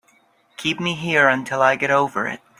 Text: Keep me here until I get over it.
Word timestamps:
Keep 0.57 0.79
me 0.79 0.95
here 0.95 1.27
until 1.29 1.61
I 1.61 1.75
get 1.75 1.91
over 1.91 2.25
it. 2.25 2.41